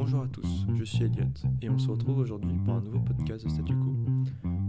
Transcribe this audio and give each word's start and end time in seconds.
Bonjour 0.00 0.22
à 0.22 0.28
tous, 0.28 0.64
je 0.78 0.84
suis 0.84 1.02
Elliot 1.02 1.26
et 1.60 1.68
on 1.68 1.76
se 1.76 1.90
retrouve 1.90 2.18
aujourd'hui 2.18 2.56
pour 2.64 2.74
un 2.74 2.80
nouveau 2.80 3.00
podcast 3.00 3.44
de 3.44 3.50
Statu 3.50 3.74
Quo. 3.74 3.96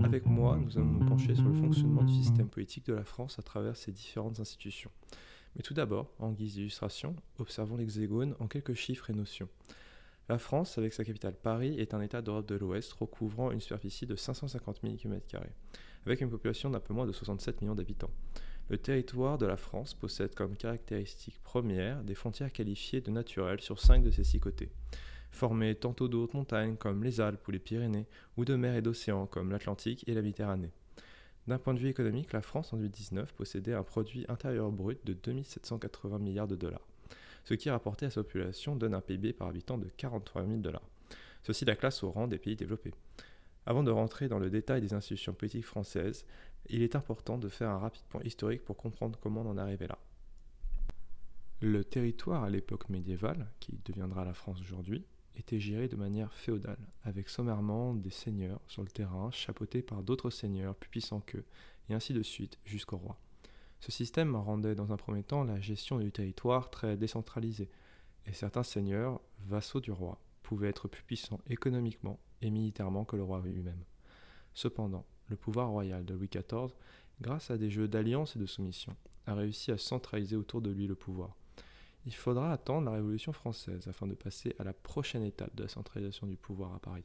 Avec 0.04 0.26
moi, 0.26 0.58
nous 0.58 0.76
allons 0.76 0.88
nous 0.88 1.06
pencher 1.06 1.36
sur 1.36 1.48
le 1.48 1.54
fonctionnement 1.54 2.02
du 2.02 2.12
système 2.16 2.50
politique 2.50 2.88
de 2.88 2.94
la 2.94 3.04
France 3.04 3.38
à 3.38 3.44
travers 3.44 3.78
ses 3.78 3.92
différentes 3.92 4.40
institutions. 4.40 4.90
Mais 5.56 5.62
tout 5.62 5.76
d'abord, 5.76 6.12
en 6.18 6.32
guise 6.32 6.56
d'illustration, 6.56 7.16
observons 7.38 7.78
l'hexagone 7.78 8.36
en 8.40 8.48
quelques 8.48 8.74
chiffres 8.74 9.12
et 9.12 9.14
notions. 9.14 9.48
La 10.30 10.40
France, 10.40 10.80
avec 10.80 10.94
sa 10.94 11.06
capitale 11.06 11.36
Paris, 11.36 11.80
est 11.80 11.94
un 11.94 12.02
État 12.02 12.24
d'Europe 12.24 12.48
de 12.48 12.56
l'Ouest 12.56 12.92
recouvrant 12.94 13.52
une 13.52 13.62
superficie 13.62 14.08
de 14.08 14.16
550 14.16 14.80
000 14.82 14.96
km, 14.96 15.38
avec 16.08 16.22
une 16.22 16.32
population 16.32 16.72
d'un 16.72 16.80
peu 16.80 16.96
moins 16.96 17.06
de 17.06 17.12
67 17.12 17.62
millions 17.62 17.76
d'habitants. 17.76 18.12
Le 18.70 18.80
territoire 18.80 19.38
de 19.38 19.46
la 19.46 19.58
France 19.58 19.94
possède 19.94 20.34
comme 20.34 20.56
caractéristique 20.56 21.40
première 21.44 22.04
des 22.04 22.16
frontières 22.16 22.52
qualifiées 22.52 23.02
de 23.02 23.12
naturelles 23.12 23.62
sur 23.62 23.80
cinq 23.80 24.04
de 24.04 24.10
ses 24.10 24.24
six 24.24 24.40
côtés, 24.40 24.72
formées 25.32 25.76
tantôt 25.76 26.08
de 26.08 26.18
hautes 26.18 26.34
montagnes 26.34 26.76
comme 26.76 27.04
les 27.04 27.22
Alpes 27.22 27.48
ou 27.48 27.52
les 27.52 27.60
Pyrénées, 27.60 28.08
ou 28.38 28.46
de 28.46 28.56
mers 28.56 28.76
et 28.76 28.82
d'océans 28.82 29.26
comme 29.26 29.52
l'Atlantique 29.52 30.04
et 30.08 30.14
la 30.14 30.22
Méditerranée. 30.22 30.72
D'un 31.48 31.58
point 31.58 31.74
de 31.74 31.80
vue 31.80 31.90
économique, 31.90 32.34
la 32.34 32.42
France 32.42 32.74
en 32.74 32.78
2019 32.78 33.34
possédait 33.34 33.74
un 33.74 33.84
produit 33.84 34.26
intérieur 34.28 34.72
brut 34.72 35.04
de 35.06 35.14
2780 35.14 36.20
milliards 36.20 36.48
de 36.48 36.56
dollars, 36.56 36.88
ce 37.44 37.54
qui 37.54 37.70
rapporté 37.70 38.06
à 38.06 38.12
sa 38.12 38.24
population 38.24 38.76
donne 38.76 38.94
un 38.94 39.02
PIB 39.02 39.34
par 39.34 39.48
habitant 39.48 39.78
de 39.78 39.90
43 39.98 40.46
000 40.46 40.58
dollars. 40.58 40.88
Ceci 41.44 41.66
la 41.66 41.76
classe 41.76 42.04
au 42.04 42.12
rang 42.12 42.28
des 42.28 42.38
pays 42.38 42.56
développés. 42.56 42.94
Avant 43.66 43.84
de 43.84 43.92
rentrer 43.92 44.28
dans 44.28 44.40
le 44.40 44.50
détail 44.50 44.82
des 44.82 44.94
institutions 44.94 45.34
politiques 45.34 45.66
françaises, 45.66 46.26
il 46.70 46.82
est 46.82 46.96
important 46.96 47.38
de 47.38 47.50
faire 47.50 47.70
un 47.70 47.80
rapide 47.80 48.04
point 48.10 48.22
historique 48.24 48.64
pour 48.64 48.78
comprendre 48.78 49.18
comment 49.20 49.42
on 49.42 49.52
en 49.52 49.58
est 49.58 49.62
arrivé 49.62 49.88
là. 49.88 49.98
Le 51.62 51.84
territoire 51.84 52.44
à 52.44 52.50
l'époque 52.50 52.90
médiévale, 52.90 53.48
qui 53.60 53.80
deviendra 53.86 54.24
la 54.24 54.34
France 54.34 54.62
aujourd'hui, 54.62 55.06
était 55.40 55.60
géré 55.60 55.88
de 55.88 55.96
manière 55.96 56.34
féodale, 56.34 56.80
avec 57.04 57.30
sommairement 57.30 57.94
des 57.94 58.10
seigneurs 58.10 58.62
sur 58.68 58.82
le 58.84 58.90
terrain, 58.90 59.32
chapeautés 59.32 59.82
par 59.82 60.04
d'autres 60.04 60.30
seigneurs 60.30 60.76
plus 60.76 60.90
puissants 60.90 61.22
qu'eux, 61.22 61.46
et 61.90 61.94
ainsi 61.94 62.14
de 62.14 62.24
suite 62.24 62.58
jusqu'au 62.66 62.98
roi. 62.98 63.18
Ce 63.80 63.92
système 63.92 64.36
rendait 64.36 64.76
dans 64.76 64.92
un 64.92 64.98
premier 64.98 65.24
temps 65.24 65.44
la 65.44 65.62
gestion 65.62 66.00
du 66.00 66.12
territoire 66.12 66.70
très 66.70 66.98
décentralisée, 66.98 67.70
et 68.26 68.34
certains 68.34 68.64
seigneurs, 68.64 69.22
vassaux 69.48 69.80
du 69.80 69.92
roi, 69.92 70.20
pouvaient 70.44 70.70
être 70.70 70.88
plus 70.88 71.04
puissants 71.04 71.40
économiquement 71.48 72.20
et 72.42 72.50
militairement 72.50 73.06
que 73.06 73.16
le 73.16 73.24
roi 73.24 73.42
lui-même. 73.44 73.84
Cependant, 74.54 75.06
le 75.28 75.38
pouvoir 75.38 75.70
royal 75.70 76.06
de 76.06 76.14
Louis 76.14 76.30
XIV, 76.30 76.74
grâce 77.22 77.52
à 77.52 77.58
des 77.58 77.70
jeux 77.70 77.88
d'alliance 77.88 78.36
et 78.36 78.40
de 78.40 78.46
soumission, 78.46 78.96
a 79.26 79.36
réussi 79.36 79.72
à 79.72 79.78
centraliser 79.78 80.36
autour 80.36 80.62
de 80.62 80.72
lui 80.72 80.88
le 80.88 80.96
pouvoir. 80.96 81.36
Il 82.10 82.16
faudra 82.16 82.52
attendre 82.52 82.86
la 82.86 82.96
Révolution 82.96 83.34
française 83.34 83.88
afin 83.88 84.08
de 84.08 84.16
passer 84.16 84.56
à 84.58 84.64
la 84.64 84.74
prochaine 84.74 85.22
étape 85.22 85.54
de 85.54 85.62
la 85.62 85.70
centralisation 85.70 86.26
du 86.26 86.38
pouvoir 86.38 86.74
à 86.74 86.80
Paris. 86.80 87.04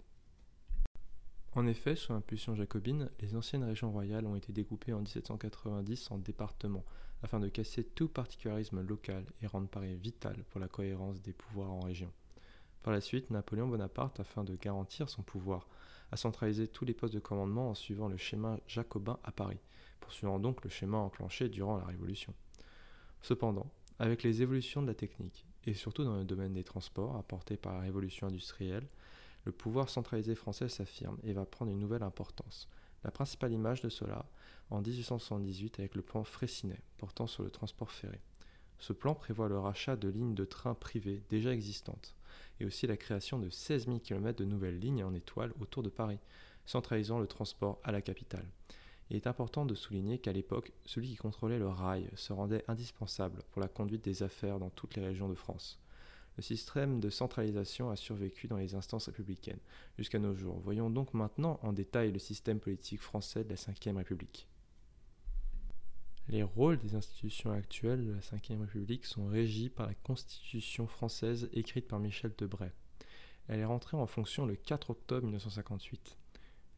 En 1.53 1.67
effet, 1.67 1.95
sous 1.95 2.15
l'impulsion 2.15 2.55
jacobine, 2.55 3.11
les 3.21 3.37
anciennes 3.37 3.65
régions 3.65 3.93
royales 3.93 4.25
ont 4.25 4.35
été 4.35 4.51
découpées 4.51 4.95
en 4.95 5.01
1790 5.01 6.11
en 6.11 6.17
départements 6.17 6.87
afin 7.23 7.39
de 7.39 7.49
casser 7.49 7.85
tout 7.85 8.09
particularisme 8.09 8.81
local 8.81 9.27
et 9.43 9.47
rendre 9.47 9.69
Paris 9.69 9.95
vital 9.95 10.43
pour 10.49 10.59
la 10.59 10.69
cohérence 10.69 11.21
des 11.21 11.35
pouvoirs 11.35 11.73
en 11.73 11.81
région. 11.81 12.11
Par 12.83 12.95
la 12.95 13.03
suite, 13.03 13.29
Napoléon 13.29 13.69
Bonaparte, 13.69 14.21
afin 14.21 14.43
de 14.43 14.57
garantir 14.57 15.11
son 15.11 15.23
pouvoir, 15.23 15.69
a 16.13 16.17
centralisé 16.17 16.67
tous 16.67 16.87
les 16.87 16.95
postes 16.95 17.13
de 17.13 17.21
commandement 17.21 17.69
en 17.69 17.75
suivant 17.75 18.09
le 18.09 18.17
schéma 18.17 18.59
jacobin 18.67 19.19
à 19.23 19.33
Paris, 19.33 19.61
poursuivant 20.01 20.39
donc 20.39 20.65
le 20.65 20.71
schéma 20.71 20.97
enclenché 20.97 21.51
durant 21.51 21.77
la 21.77 21.85
Révolution. 21.85 22.33
Cependant, 23.21 23.71
avec 23.99 24.23
les 24.23 24.43
évolutions 24.43 24.83
de 24.83 24.87
la 24.87 24.95
technique, 24.95 25.47
et 25.67 25.75
surtout 25.75 26.05
dans 26.05 26.17
le 26.17 26.25
domaine 26.25 26.55
des 26.55 26.65
transports 26.65 27.17
apportés 27.17 27.57
par 27.57 27.75
la 27.75 27.81
révolution 27.81 28.27
industrielle, 28.27 28.87
le 29.45 29.53
pouvoir 29.53 29.89
centralisé 29.89 30.35
français 30.35 30.69
s'affirme 30.69 31.19
et 31.23 31.33
va 31.33 31.45
prendre 31.45 31.71
une 31.71 31.81
nouvelle 31.81 32.03
importance. 32.03 32.69
La 33.05 33.11
principale 33.11 33.53
image 33.53 33.83
de 33.83 33.91
cela 33.91 34.25
en 34.71 34.81
1878 34.81 35.79
avec 35.79 35.95
le 35.95 36.03
plan 36.03 36.25
Fraissinet 36.25 36.81
portant 36.97 37.27
sur 37.27 37.43
le 37.43 37.51
transport 37.51 37.91
ferré. 37.91 38.21
Ce 38.79 38.93
plan 38.93 39.15
prévoit 39.15 39.49
le 39.49 39.59
rachat 39.59 39.97
de 39.97 40.09
lignes 40.09 40.35
de 40.35 40.45
trains 40.45 40.75
privées 40.75 41.23
déjà 41.29 41.53
existantes, 41.53 42.15
et 42.61 42.65
aussi 42.65 42.87
la 42.87 42.97
création 42.97 43.39
de 43.39 43.51
16 43.51 43.87
000 43.87 43.99
km 43.99 44.39
de 44.39 44.45
nouvelles 44.45 44.79
lignes 44.79 45.05
en 45.05 45.15
étoile 45.15 45.53
autour 45.61 45.83
de 45.83 45.91
Paris, 45.91 46.19
centralisant 46.67 47.19
le 47.19 47.27
transport 47.27 47.79
à 47.85 47.93
la 47.93 48.03
capitale. 48.03 48.47
Il 49.11 49.17
est 49.17 49.27
important 49.27 49.67
de 49.67 49.75
souligner 49.75 50.19
qu'à 50.19 50.33
l'époque, 50.33 50.73
celui 50.87 51.09
qui 51.09 51.17
contrôlait 51.17 51.59
le 51.59 51.69
rail 51.69 52.09
se 52.15 52.33
rendait 52.33 52.65
indispensable 52.69 53.43
pour 53.51 53.61
la 53.61 53.69
conduite 53.69 54.05
des 54.05 54.23
affaires 54.23 54.59
dans 54.59 54.71
toutes 54.71 54.97
les 54.97 55.05
régions 55.05 55.29
de 55.29 55.35
France. 55.35 55.79
Le 56.37 56.43
système 56.43 56.99
de 56.99 57.11
centralisation 57.11 57.91
a 57.91 57.97
survécu 57.97 58.49
dans 58.49 58.57
les 58.57 58.75
instances 58.75 59.07
républicaines 59.07 59.61
jusqu'à 59.99 60.19
nos 60.19 60.35
jours. 60.35 60.59
Voyons 60.65 60.91
donc 60.91 61.15
maintenant 61.15 61.61
en 61.63 61.73
détail 61.73 62.11
le 62.11 62.19
système 62.19 62.59
politique 62.59 63.01
français 63.01 63.45
de 63.45 63.51
la 63.51 63.55
Ve 63.55 63.97
République. 63.97 64.49
Les 66.29 66.43
rôles 66.43 66.79
des 66.79 66.95
institutions 66.95 67.53
actuelles 67.53 68.07
de 68.07 68.13
la 68.13 68.19
Ve 68.19 68.61
République 68.63 69.05
sont 69.05 69.27
régis 69.27 69.69
par 69.69 69.87
la 69.87 69.95
Constitution 69.95 70.87
française 70.89 71.49
écrite 71.53 71.87
par 71.87 72.01
Michel 72.01 72.33
Debray. 72.37 72.73
Elle 73.47 73.61
est 73.61 73.65
rentrée 73.65 73.97
en 73.97 74.07
fonction 74.07 74.47
le 74.47 74.57
4 74.57 74.91
octobre 74.91 75.25
1958. 75.25 76.17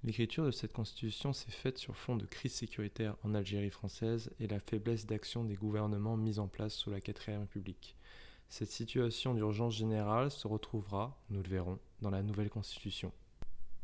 L'écriture 0.05 0.45
de 0.45 0.51
cette 0.51 0.73
constitution 0.73 1.33
s'est 1.33 1.51
faite 1.51 1.79
sur 1.79 1.97
fond 1.97 2.17
de 2.17 2.27
crise 2.27 2.53
sécuritaire 2.53 3.17
en 3.25 3.35
Algérie 3.35 3.71
française 3.71 4.31
et 4.39 4.47
la 4.47 4.61
faiblesse 4.61 5.07
d'action 5.07 5.43
des 5.45 5.55
gouvernements 5.57 6.17
mis 6.17 6.39
en 6.39 6.49
place 6.49 6.75
sous 6.75 6.91
la 6.91 7.01
Quatrième 7.01 7.41
République. 7.41 7.97
Cette 8.49 8.71
situation 8.71 9.35
d'urgence 9.35 9.75
générale 9.75 10.31
se 10.31 10.47
retrouvera, 10.47 11.21
nous 11.31 11.43
le 11.43 11.49
verrons, 11.49 11.81
dans 12.03 12.11
la 12.11 12.23
nouvelle 12.23 12.51
constitution. 12.51 13.13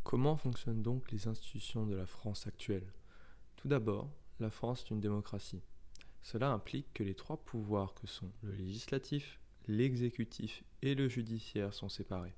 Comment 0.05 0.37
fonctionnent 0.37 0.83
donc 0.83 1.11
les 1.11 1.27
institutions 1.27 1.87
de 1.87 1.97
la 1.97 2.07
France 2.07 2.47
actuelle? 2.47 2.93
Tout 3.57 3.69
d'abord, 3.69 4.09
la 4.39 4.51
France 4.51 4.83
est 4.83 4.91
une 4.91 5.01
démocratie. 5.01 5.63
Cela 6.23 6.51
implique 6.51 6.93
que 6.95 7.03
les 7.03 7.15
trois 7.15 7.37
pouvoirs 7.37 7.95
que 7.95 8.07
sont 8.07 8.31
le 8.43 8.53
législatif, 8.53 9.41
l'exécutif 9.67 10.63
et 10.83 10.95
le 10.95 11.09
judiciaire 11.09 11.75
sont 11.75 11.89
séparés. 11.89 12.35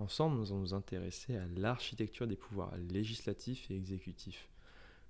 Ensemble, 0.00 0.38
nous 0.38 0.50
allons 0.50 0.60
nous 0.60 0.72
intéresser 0.72 1.36
à 1.36 1.44
l'architecture 1.58 2.26
des 2.26 2.34
pouvoirs 2.34 2.74
législatifs 2.88 3.70
et 3.70 3.76
exécutifs. 3.76 4.48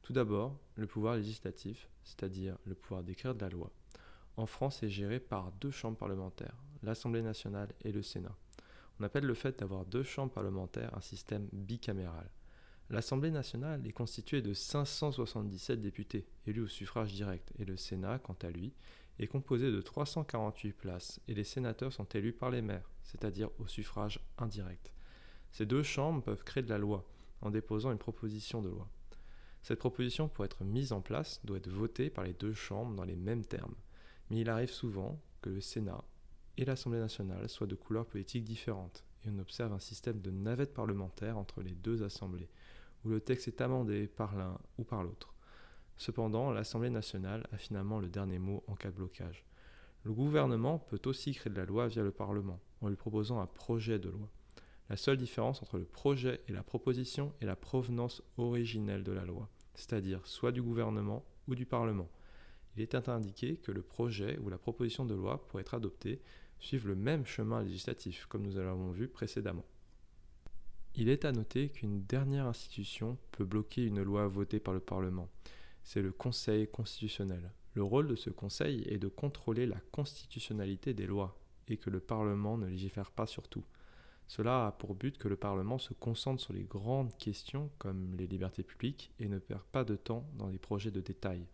Tout 0.02 0.12
d'abord, 0.12 0.58
le 0.74 0.88
pouvoir 0.88 1.14
législatif, 1.14 1.88
c'est-à-dire 2.02 2.58
le 2.64 2.74
pouvoir 2.74 3.04
d'écrire 3.04 3.36
de 3.36 3.40
la 3.40 3.50
loi. 3.50 3.70
En 4.36 4.46
France, 4.46 4.82
est 4.82 4.88
géré 4.88 5.20
par 5.20 5.52
deux 5.52 5.70
chambres 5.70 5.96
parlementaires, 5.96 6.56
l'Assemblée 6.82 7.22
nationale 7.22 7.68
et 7.84 7.92
le 7.92 8.02
Sénat. 8.02 8.36
On 8.98 9.04
appelle 9.04 9.26
le 9.26 9.34
fait 9.34 9.60
d'avoir 9.60 9.84
deux 9.84 10.02
chambres 10.02 10.32
parlementaires 10.32 10.96
un 10.96 11.00
système 11.00 11.48
bicaméral. 11.52 12.28
L'Assemblée 12.90 13.30
nationale 13.30 13.86
est 13.86 13.92
constituée 13.92 14.42
de 14.42 14.52
577 14.52 15.80
députés 15.80 16.26
élus 16.48 16.62
au 16.62 16.66
suffrage 16.66 17.12
direct 17.12 17.52
et 17.60 17.64
le 17.64 17.76
Sénat, 17.76 18.18
quant 18.18 18.36
à 18.42 18.50
lui, 18.50 18.72
est 19.20 19.28
composé 19.28 19.70
de 19.70 19.80
348 19.80 20.72
places 20.72 21.20
et 21.28 21.34
les 21.34 21.44
sénateurs 21.44 21.92
sont 21.92 22.06
élus 22.06 22.32
par 22.32 22.50
les 22.50 22.62
maires, 22.62 22.90
c'est-à-dire 23.10 23.50
au 23.58 23.66
suffrage 23.66 24.20
indirect. 24.38 24.92
Ces 25.50 25.66
deux 25.66 25.82
chambres 25.82 26.22
peuvent 26.22 26.44
créer 26.44 26.62
de 26.62 26.68
la 26.68 26.78
loi 26.78 27.04
en 27.40 27.50
déposant 27.50 27.90
une 27.90 27.98
proposition 27.98 28.62
de 28.62 28.68
loi. 28.68 28.88
Cette 29.62 29.78
proposition, 29.78 30.28
pour 30.28 30.44
être 30.44 30.64
mise 30.64 30.92
en 30.92 31.00
place, 31.00 31.40
doit 31.44 31.58
être 31.58 31.68
votée 31.68 32.08
par 32.08 32.24
les 32.24 32.32
deux 32.32 32.54
chambres 32.54 32.94
dans 32.94 33.04
les 33.04 33.16
mêmes 33.16 33.44
termes. 33.44 33.74
Mais 34.30 34.40
il 34.40 34.48
arrive 34.48 34.70
souvent 34.70 35.20
que 35.42 35.50
le 35.50 35.60
Sénat 35.60 36.04
et 36.56 36.64
l'Assemblée 36.64 37.00
nationale 37.00 37.48
soient 37.48 37.66
de 37.66 37.74
couleurs 37.74 38.06
politiques 38.06 38.44
différentes, 38.44 39.04
et 39.24 39.30
on 39.30 39.38
observe 39.38 39.72
un 39.72 39.80
système 39.80 40.20
de 40.20 40.30
navette 40.30 40.72
parlementaire 40.72 41.36
entre 41.36 41.62
les 41.62 41.74
deux 41.74 42.02
assemblées, 42.02 42.48
où 43.04 43.08
le 43.08 43.20
texte 43.20 43.48
est 43.48 43.60
amendé 43.60 44.06
par 44.06 44.36
l'un 44.36 44.58
ou 44.78 44.84
par 44.84 45.02
l'autre. 45.02 45.34
Cependant, 45.96 46.50
l'Assemblée 46.50 46.90
nationale 46.90 47.46
a 47.52 47.58
finalement 47.58 47.98
le 47.98 48.08
dernier 48.08 48.38
mot 48.38 48.62
en 48.66 48.74
cas 48.74 48.90
de 48.90 48.96
blocage. 48.96 49.44
Le 50.04 50.12
gouvernement 50.12 50.78
peut 50.78 51.00
aussi 51.04 51.32
créer 51.32 51.52
de 51.52 51.58
la 51.58 51.66
loi 51.66 51.86
via 51.86 52.02
le 52.02 52.10
Parlement, 52.10 52.58
en 52.80 52.88
lui 52.88 52.96
proposant 52.96 53.40
un 53.40 53.46
projet 53.46 53.98
de 53.98 54.08
loi. 54.08 54.28
La 54.88 54.96
seule 54.96 55.18
différence 55.18 55.62
entre 55.62 55.78
le 55.78 55.84
projet 55.84 56.40
et 56.48 56.52
la 56.52 56.62
proposition 56.62 57.32
est 57.40 57.46
la 57.46 57.54
provenance 57.54 58.22
originelle 58.38 59.04
de 59.04 59.12
la 59.12 59.24
loi, 59.24 59.48
c'est-à-dire 59.74 60.26
soit 60.26 60.52
du 60.52 60.62
gouvernement 60.62 61.24
ou 61.48 61.54
du 61.54 61.66
Parlement. 61.66 62.08
Il 62.76 62.82
est 62.82 62.94
indiqué 63.08 63.56
que 63.56 63.72
le 63.72 63.82
projet 63.82 64.38
ou 64.38 64.48
la 64.48 64.58
proposition 64.58 65.04
de 65.04 65.14
loi, 65.14 65.46
pour 65.48 65.60
être 65.60 65.74
adopté, 65.74 66.22
suivent 66.58 66.88
le 66.88 66.94
même 66.94 67.26
chemin 67.26 67.62
législatif, 67.62 68.26
comme 68.26 68.42
nous 68.42 68.56
l'avons 68.56 68.90
vu 68.90 69.06
précédemment. 69.06 69.64
Il 70.94 71.08
est 71.08 71.24
à 71.24 71.32
noter 71.32 71.68
qu'une 71.68 72.02
dernière 72.02 72.46
institution 72.46 73.16
peut 73.32 73.44
bloquer 73.44 73.84
une 73.84 74.02
loi 74.02 74.26
votée 74.28 74.60
par 74.60 74.74
le 74.74 74.80
Parlement. 74.80 75.28
C'est 75.82 76.02
le 76.02 76.12
Conseil 76.12 76.68
constitutionnel. 76.68 77.52
Le 77.74 77.82
rôle 77.82 78.08
de 78.08 78.16
ce 78.16 78.30
Conseil 78.30 78.82
est 78.86 78.98
de 78.98 79.08
contrôler 79.08 79.66
la 79.66 79.78
constitutionnalité 79.92 80.92
des 80.92 81.06
lois 81.06 81.38
et 81.68 81.76
que 81.76 81.90
le 81.90 82.00
Parlement 82.00 82.58
ne 82.58 82.66
légifère 82.66 83.12
pas 83.12 83.26
sur 83.26 83.46
tout. 83.48 83.64
Cela 84.26 84.66
a 84.68 84.72
pour 84.72 84.94
but 84.94 85.18
que 85.18 85.28
le 85.28 85.36
Parlement 85.36 85.78
se 85.78 85.92
concentre 85.92 86.42
sur 86.42 86.52
les 86.52 86.64
grandes 86.64 87.16
questions 87.16 87.70
comme 87.78 88.14
les 88.16 88.26
libertés 88.26 88.62
publiques 88.62 89.12
et 89.18 89.28
ne 89.28 89.38
perd 89.38 89.62
pas 89.72 89.84
de 89.84 89.96
temps 89.96 90.24
dans 90.34 90.48
les 90.48 90.58
projets 90.58 90.90
de 90.90 91.00
détail. 91.00 91.46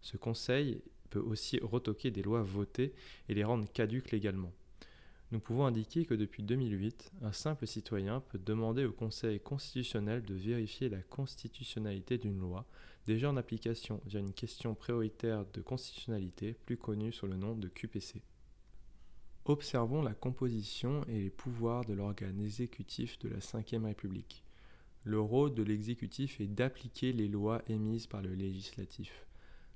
Ce 0.00 0.16
Conseil 0.16 0.82
peut 1.10 1.20
aussi 1.20 1.58
retoquer 1.60 2.10
des 2.10 2.22
lois 2.22 2.42
votées 2.42 2.94
et 3.28 3.34
les 3.34 3.44
rendre 3.44 3.70
caduques 3.72 4.12
légalement. 4.12 4.52
Nous 5.32 5.40
pouvons 5.40 5.66
indiquer 5.66 6.06
que 6.06 6.14
depuis 6.14 6.42
2008, 6.42 7.12
un 7.22 7.32
simple 7.32 7.66
citoyen 7.66 8.20
peut 8.20 8.38
demander 8.38 8.84
au 8.84 8.92
Conseil 8.92 9.38
constitutionnel 9.38 10.22
de 10.22 10.34
vérifier 10.34 10.88
la 10.88 11.02
constitutionnalité 11.02 12.18
d'une 12.18 12.40
loi 12.40 12.66
déjà 13.06 13.30
en 13.30 13.36
application 13.36 14.00
via 14.06 14.20
une 14.20 14.32
question 14.32 14.74
prioritaire 14.74 15.44
de 15.52 15.60
constitutionnalité 15.60 16.54
plus 16.66 16.76
connue 16.76 17.12
sous 17.12 17.26
le 17.26 17.36
nom 17.36 17.54
de 17.54 17.68
QPC. 17.68 18.22
Observons 19.46 20.02
la 20.02 20.14
composition 20.14 21.02
et 21.08 21.20
les 21.20 21.30
pouvoirs 21.30 21.84
de 21.84 21.94
l'organe 21.94 22.40
exécutif 22.40 23.18
de 23.20 23.28
la 23.28 23.38
Ve 23.38 23.84
République. 23.84 24.44
Le 25.04 25.18
rôle 25.18 25.54
de 25.54 25.62
l'exécutif 25.62 26.40
est 26.40 26.46
d'appliquer 26.46 27.12
les 27.12 27.26
lois 27.26 27.62
émises 27.68 28.06
par 28.06 28.20
le 28.20 28.34
législatif. 28.34 29.26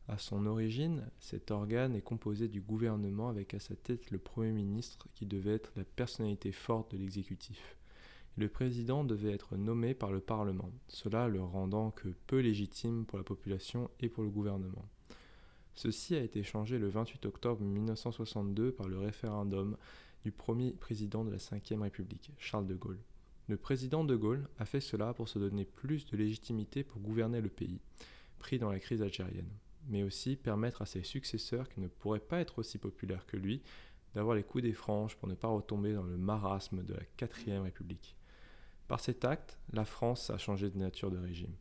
À 0.06 0.18
son 0.18 0.44
origine, 0.44 1.02
cet 1.18 1.50
organe 1.50 1.94
est 1.94 2.02
composé 2.02 2.48
du 2.48 2.60
gouvernement 2.60 3.30
avec 3.30 3.54
à 3.54 3.58
sa 3.58 3.74
tête 3.74 4.10
le 4.10 4.18
Premier 4.18 4.52
ministre 4.52 5.08
qui 5.14 5.24
devait 5.24 5.54
être 5.54 5.72
la 5.76 5.84
personnalité 5.84 6.52
forte 6.52 6.92
de 6.92 6.98
l'exécutif. 6.98 7.78
Le 8.36 8.48
président 8.48 9.02
devait 9.02 9.32
être 9.32 9.56
nommé 9.56 9.94
par 9.94 10.12
le 10.12 10.20
Parlement, 10.20 10.70
cela 10.88 11.26
le 11.28 11.40
rendant 11.40 11.90
que 11.90 12.08
peu 12.26 12.40
légitime 12.40 13.06
pour 13.06 13.16
la 13.16 13.24
population 13.24 13.90
et 13.98 14.10
pour 14.10 14.24
le 14.24 14.28
gouvernement. 14.28 14.84
Ceci 15.74 16.14
a 16.16 16.22
été 16.22 16.42
changé 16.42 16.78
le 16.78 16.88
28 16.88 17.24
octobre 17.24 17.62
1962 17.62 18.72
par 18.72 18.88
le 18.88 18.98
référendum 18.98 19.78
du 20.22 20.32
premier 20.32 20.72
président 20.72 21.24
de 21.24 21.30
la 21.30 21.38
Ve 21.38 21.80
République, 21.80 22.32
Charles 22.36 22.66
de 22.66 22.74
Gaulle. 22.74 23.00
Le 23.48 23.56
président 23.56 24.04
de 24.04 24.16
Gaulle 24.16 24.48
a 24.58 24.66
fait 24.66 24.80
cela 24.80 25.14
pour 25.14 25.28
se 25.28 25.38
donner 25.38 25.64
plus 25.64 26.04
de 26.04 26.16
légitimité 26.18 26.84
pour 26.84 27.00
gouverner 27.00 27.40
le 27.40 27.48
pays, 27.48 27.80
pris 28.38 28.58
dans 28.58 28.70
la 28.70 28.80
crise 28.80 29.00
algérienne 29.00 29.50
mais 29.88 30.02
aussi 30.02 30.36
permettre 30.36 30.82
à 30.82 30.86
ses 30.86 31.02
successeurs 31.02 31.68
qui 31.68 31.80
ne 31.80 31.88
pourraient 31.88 32.20
pas 32.20 32.40
être 32.40 32.58
aussi 32.58 32.78
populaires 32.78 33.26
que 33.26 33.36
lui 33.36 33.62
d'avoir 34.14 34.36
les 34.36 34.44
coups 34.44 34.62
des 34.62 34.72
franges 34.72 35.16
pour 35.16 35.28
ne 35.28 35.34
pas 35.34 35.48
retomber 35.48 35.92
dans 35.92 36.04
le 36.04 36.16
marasme 36.16 36.84
de 36.84 36.94
la 36.94 37.04
quatrième 37.16 37.62
République. 37.62 38.16
Par 38.86 39.00
cet 39.00 39.24
acte, 39.24 39.58
la 39.72 39.84
France 39.84 40.30
a 40.30 40.38
changé 40.38 40.70
de 40.70 40.78
nature 40.78 41.10
de 41.10 41.18
régime. 41.18 41.54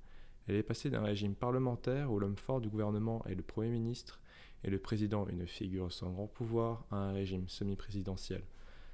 Elle 0.47 0.55
est 0.55 0.63
passée 0.63 0.89
d'un 0.89 1.01
régime 1.01 1.35
parlementaire 1.35 2.11
où 2.11 2.19
l'homme 2.19 2.37
fort 2.37 2.61
du 2.61 2.69
gouvernement 2.69 3.23
est 3.25 3.35
le 3.35 3.41
Premier 3.41 3.69
ministre 3.69 4.19
et 4.63 4.69
le 4.69 4.77
président 4.77 5.27
une 5.27 5.47
figure 5.47 5.91
sans 5.91 6.11
grand 6.11 6.27
pouvoir 6.27 6.85
à 6.91 6.97
un 6.97 7.11
régime 7.13 7.47
semi-présidentiel. 7.47 8.43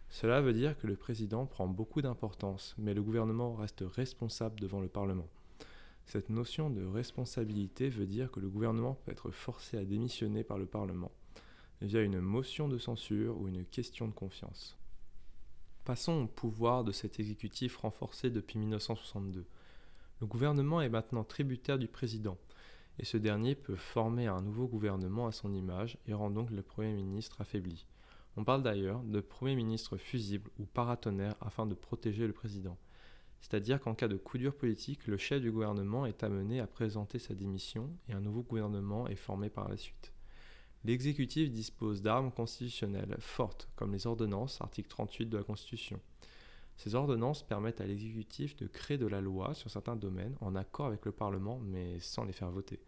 Cela 0.10 0.42
veut 0.42 0.54
dire 0.54 0.78
que 0.78 0.88
le 0.88 0.96
président 0.96 1.46
prend 1.46 1.68
beaucoup 1.68 2.02
d'importance, 2.02 2.76
mais 2.78 2.94
le 2.94 3.04
gouvernement 3.04 3.54
reste 3.54 3.84
responsable 3.86 4.60
devant 4.60 4.80
le 4.80 4.88
Parlement. 4.88 5.28
Cette 6.10 6.32
notion 6.32 6.72
de 6.72 6.84
responsabilité 6.84 7.88
veut 7.88 8.08
dire 8.08 8.32
que 8.32 8.40
le 8.40 8.50
gouvernement 8.50 8.96
peut 8.96 9.12
être 9.12 9.30
forcé 9.30 9.78
à 9.78 9.86
démissionner 9.86 10.44
par 10.44 10.58
le 10.58 10.66
Parlement 10.66 11.12
via 11.84 12.02
une 12.02 12.20
motion 12.20 12.68
de 12.68 12.80
censure 12.80 13.40
ou 13.40 13.48
une 13.48 13.64
question 13.64 14.08
de 14.08 14.14
confiance. 14.14 14.76
Passons 15.86 16.24
au 16.24 16.26
pouvoir 16.26 16.84
de 16.84 16.92
cet 16.92 17.20
exécutif 17.20 17.78
renforcé 17.78 18.32
depuis 18.32 18.58
1962. 18.58 19.46
Le 20.20 20.26
gouvernement 20.26 20.82
est 20.82 20.90
maintenant 20.90 21.24
tributaire 21.24 21.78
du 21.78 21.88
président, 21.88 22.40
et 22.98 23.06
ce 23.06 23.18
dernier 23.18 23.54
peut 23.54 23.76
former 23.76 24.26
un 24.26 24.42
nouveau 24.42 24.66
gouvernement 24.66 25.28
à 25.28 25.32
son 25.32 25.54
image 25.54 26.00
et 26.08 26.16
rend 26.16 26.32
donc 26.32 26.50
le 26.50 26.64
Premier 26.64 26.94
ministre 26.94 27.40
affaibli. 27.40 27.86
On 28.36 28.44
parle 28.44 28.64
d'ailleurs 28.64 29.04
de 29.04 29.22
Premier 29.22 29.56
ministre 29.56 29.96
fusible 29.96 30.50
ou 30.58 30.66
paratonnerre 30.66 31.36
afin 31.40 31.68
de 31.68 31.76
protéger 31.76 32.26
le 32.26 32.34
président. 32.34 32.80
C'est-à-dire 33.42 33.80
qu'en 33.80 33.96
cas 33.96 34.08
de 34.08 34.18
coup 34.18 34.38
dur 34.38 34.56
politique, 34.56 35.08
le 35.08 35.18
chef 35.18 35.42
du 35.42 35.52
gouvernement 35.52 36.06
est 36.06 36.24
amené 36.24 36.60
à 36.60 36.68
présenter 36.68 37.20
sa 37.20 37.34
démission 37.34 37.90
et 38.08 38.14
un 38.14 38.22
nouveau 38.22 38.44
gouvernement 38.44 39.08
est 39.08 39.16
formé 39.16 39.50
par 39.50 39.70
la 39.70 39.78
suite. 39.78 40.14
L'exécutif 40.86 41.52
dispose 41.52 42.02
d'armes 42.02 42.32
constitutionnelles 42.32 43.18
fortes, 43.20 43.70
comme 43.76 43.92
les 43.92 44.08
ordonnances, 44.08 44.62
article 44.62 44.88
38 44.90 45.26
de 45.26 45.38
la 45.38 45.44
Constitution. 45.44 46.00
Ces 46.78 46.96
ordonnances 46.96 47.44
permettent 47.44 47.82
à 47.82 47.86
l'exécutif 47.86 48.56
de 48.56 48.66
créer 48.66 48.98
de 48.98 49.08
la 49.08 49.20
loi 49.20 49.54
sur 49.54 49.70
certains 49.70 49.98
domaines 49.98 50.38
en 50.40 50.56
accord 50.56 50.86
avec 50.86 51.06
le 51.06 51.12
Parlement, 51.12 51.60
mais 51.60 52.00
sans 52.00 52.24
les 52.24 52.32
faire 52.32 52.52
voter. 52.52 52.80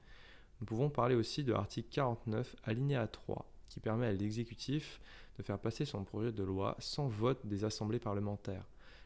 Nous 0.61 0.65
pouvons 0.65 0.89
parler 0.89 1.15
aussi 1.15 1.43
de 1.43 1.51
l'article 1.51 1.89
49, 1.91 2.55
alinéa 2.63 3.07
3, 3.07 3.51
qui 3.67 3.81
permet 3.81 4.07
à 4.07 4.13
l'exécutif 4.13 5.01
de 5.37 5.43
faire 5.43 5.59
passer 5.59 5.83
son 5.83 6.05
projet 6.05 6.31
de 6.31 6.43
loi 6.43 6.77
sans 6.79 7.07
vote 7.07 7.45
des 7.45 7.65
assemblées 7.65 7.99
parlementaires. 7.99 8.65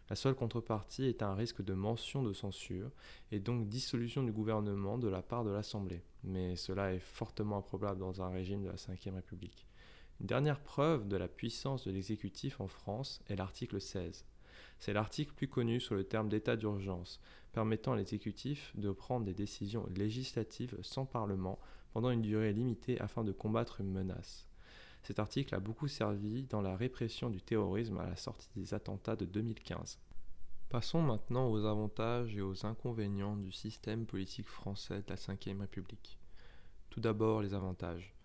La 0.09 0.15
seule 0.15 0.35
contrepartie 0.35 1.05
est 1.05 1.23
un 1.23 1.33
risque 1.33 1.63
de 1.63 1.73
mention 1.73 2.21
de 2.21 2.31
censure 2.31 2.91
et 3.31 3.39
donc 3.39 3.67
dissolution 3.67 4.21
du 4.23 4.31
gouvernement 4.31 4.99
de 4.99 5.07
la 5.07 5.23
part 5.23 5.43
de 5.43 5.49
l'Assemblée. 5.49 6.03
Mais 6.23 6.55
cela 6.55 6.93
est 6.93 6.99
fortement 6.99 7.57
improbable 7.57 7.99
dans 7.99 8.21
un 8.21 8.29
régime 8.29 8.61
de 8.61 8.67
la 8.67 8.75
Ve 8.75 9.15
République. 9.15 9.65
Une 10.21 10.27
dernière 10.27 10.59
preuve 10.59 11.07
de 11.07 11.17
la 11.17 11.27
puissance 11.27 11.85
de 11.85 11.91
l'exécutif 11.91 12.61
en 12.61 12.67
France 12.67 13.21
est 13.27 13.35
l'article 13.35 13.81
16. 13.81 14.25
C'est 14.77 14.93
l'article 14.93 15.33
plus 15.33 15.47
connu 15.47 15.79
sur 15.79 15.95
le 15.95 16.03
terme 16.03 16.29
d'état 16.29 16.55
d'urgence, 16.55 17.19
permettant 17.51 17.93
à 17.93 17.97
l'exécutif 17.97 18.73
de 18.75 18.91
prendre 18.91 19.25
des 19.25 19.33
décisions 19.33 19.87
législatives 19.95 20.77
sans 20.83 21.05
Parlement 21.05 21.59
pendant 21.93 22.11
une 22.11 22.21
durée 22.21 22.53
limitée 22.53 23.01
afin 23.01 23.23
de 23.23 23.31
combattre 23.31 23.81
une 23.81 23.91
menace. 23.91 24.47
Cet 25.05 25.19
article 25.19 25.53
a 25.53 25.59
beaucoup 25.59 25.87
servi 25.87 26.45
dans 26.45 26.63
la 26.63 26.75
répression 26.75 27.29
du 27.29 27.39
terrorisme 27.39 27.99
à 27.99 28.07
la 28.07 28.15
sortie 28.15 28.49
des 28.55 28.73
attentats 28.73 29.15
de 29.15 29.25
2015. 29.25 29.99
Passons 30.69 31.03
maintenant 31.03 31.47
aux 31.51 31.63
avantages 31.65 32.35
et 32.35 32.41
aux 32.41 32.65
inconvénients 32.65 33.37
du 33.37 33.51
système 33.51 34.07
politique 34.07 34.49
français 34.49 35.03
de 35.03 35.09
la 35.09 35.15
Ve 35.15 35.59
République. 35.59 36.17
Tout 36.89 37.01
d'abord 37.01 37.43
les 37.43 37.53
avantages. 37.53 38.15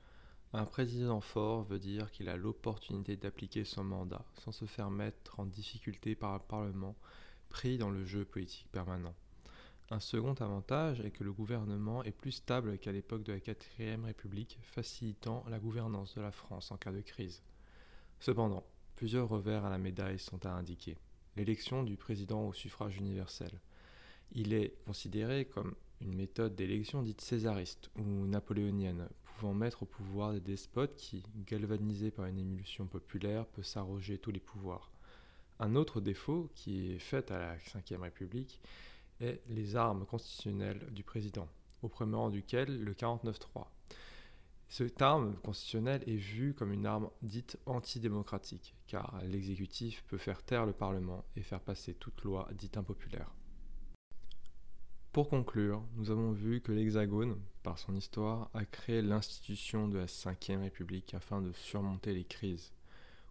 Un 0.55 0.65
président 0.65 1.21
fort 1.21 1.65
veut 1.65 1.79
dire 1.79 2.11
qu'il 2.12 2.31
a 2.31 2.38
l'opportunité 2.38 3.15
d'appliquer 3.15 3.67
son 3.67 3.85
mandat 3.85 4.25
sans 4.43 4.53
se 4.53 4.65
faire 4.65 4.91
mettre 4.91 5.38
en 5.38 5.44
difficulté 5.44 6.15
par 6.15 6.33
un 6.33 6.38
Parlement 6.38 6.97
pris 7.50 7.76
dans 7.76 7.91
le 7.91 8.06
jeu 8.06 8.25
politique 8.25 8.71
permanent. 8.73 9.15
Un 9.93 9.99
second 9.99 10.35
avantage 10.35 11.01
est 11.01 11.11
que 11.11 11.25
le 11.25 11.33
gouvernement 11.33 12.05
est 12.05 12.13
plus 12.13 12.31
stable 12.31 12.79
qu'à 12.79 12.93
l'époque 12.93 13.25
de 13.25 13.33
la 13.33 13.41
quatrième 13.41 14.05
République, 14.05 14.57
facilitant 14.63 15.45
la 15.51 15.59
gouvernance 15.59 16.15
de 16.15 16.21
la 16.21 16.31
France 16.31 16.71
en 16.71 16.77
cas 16.77 16.93
de 16.93 17.01
crise. 17.01 17.43
Cependant, 18.21 18.65
plusieurs 18.95 19.29
revers 19.29 19.65
à 19.65 19.71
la 19.71 19.79
médaille 19.79 20.21
sont 20.21 20.47
à 20.47 20.51
indiquer. 20.51 20.97
L'élection 21.37 21.83
du 21.83 21.97
président 21.97 22.47
au 22.47 22.53
suffrage 22.53 22.99
universel. 22.99 23.51
Il 24.31 24.53
est 24.53 24.77
considéré 24.87 25.47
comme 25.47 25.75
une 26.01 26.15
méthode 26.15 26.55
d'élection 26.55 27.03
dite 27.03 27.21
césariste 27.21 27.91
ou 27.99 28.27
napoléonienne, 28.27 29.09
pouvant 29.25 29.55
mettre 29.55 29.83
au 29.83 29.87
pouvoir 29.87 30.33
des 30.33 30.41
despotes 30.41 30.95
qui, 30.95 31.25
galvanisés 31.49 32.13
par 32.13 32.27
une 32.27 32.39
émulsion 32.39 32.87
populaire, 32.87 33.45
peut 33.45 33.65
s'arroger 33.65 34.19
tous 34.19 34.31
les 34.31 34.39
pouvoirs. 34.39 34.93
Un 35.59 35.75
autre 35.75 36.01
défaut 36.01 36.49
qui 36.55 36.93
est 36.93 37.01
fait 37.01 37.33
à 37.33 37.39
la 37.39 37.57
Ve 37.57 38.01
République 38.01 38.61
et 39.21 39.41
les 39.49 39.77
armes 39.77 40.07
constitutionnelles 40.07 40.87
du 40.93 41.03
président, 41.03 41.49
au 41.83 41.89
premier 41.89 42.17
rang 42.17 42.31
duquel 42.31 42.83
le 42.83 42.95
49-3. 42.95 43.67
Cette 44.69 45.03
arme 45.03 45.35
constitutionnelle 45.43 46.05
est 46.07 46.17
vue 46.17 46.55
comme 46.55 46.73
une 46.73 46.87
arme 46.87 47.11
dite 47.23 47.59
antidémocratique, 47.67 48.77
car 48.87 49.21
l'exécutif 49.25 50.05
peut 50.05 50.17
faire 50.17 50.45
taire 50.45 50.65
le 50.65 50.73
Parlement 50.73 51.25
et 51.35 51.43
faire 51.43 51.61
passer 51.61 51.95
toute 51.95 52.23
loi 52.23 52.49
dite 52.55 52.77
impopulaire. 52.77 53.35
Pour 55.12 55.29
conclure, 55.29 55.83
nous 55.97 56.12
avons 56.12 56.31
vu 56.31 56.61
que 56.61 56.71
l'Hexagone, 56.71 57.37
par 57.65 57.81
son 57.81 57.97
histoire, 57.97 58.49
a 58.55 58.65
créé 58.65 59.03
l'institution 59.03 59.89
de 59.89 59.99
la 59.99 60.05
Ve 60.05 60.61
République 60.61 61.15
afin 61.15 61.43
de 61.43 61.50
surmonter 61.53 62.15
les 62.15 62.25
crises 62.25 62.73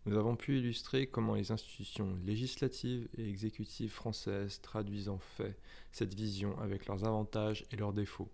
nous 0.05 0.17
avons 0.17 0.35
pu 0.35 0.57
illustrer 0.57 1.07
comment 1.07 1.35
les 1.35 1.51
institutions 1.51 2.17
législatives 2.25 3.07
et 3.17 3.27
exécutives 3.27 3.91
françaises 3.91 4.61
traduisent 4.61 5.09
en 5.09 5.19
fait 5.19 5.57
cette 5.91 6.13
vision 6.13 6.57
avec 6.59 6.87
leurs 6.87 7.05
avantages 7.05 7.65
et 7.71 7.75
leurs 7.75 7.93
défauts. 7.93 8.29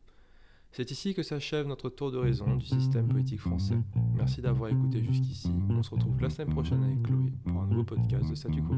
C'est 0.72 0.92
ici 0.92 1.14
que 1.14 1.24
s'achève 1.24 1.68
notre 1.68 1.90
tour 1.90 2.12
de 2.12 2.18
raison 2.18 2.56
du 2.56 2.66
système 2.66 3.08
politique 3.08 3.40
français. 3.40 3.78
Merci 4.14 4.42
d'avoir 4.42 4.70
écouté 4.70 5.02
jusqu'ici. 5.02 5.50
On 5.70 5.82
se 5.82 5.92
retrouve 5.92 6.20
la 6.20 6.30
semaine 6.30 6.54
prochaine 6.54 6.84
avec 6.84 7.02
Chloé 7.04 7.32
pour 7.46 7.62
un 7.62 7.68
nouveau 7.68 7.86
podcast 7.86 8.30
de 8.30 8.36
Statu 8.36 8.62
Quo. 8.62 8.76